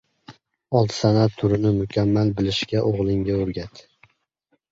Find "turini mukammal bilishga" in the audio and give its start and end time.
1.41-2.81